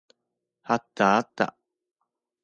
[0.63, 1.55] あったあった。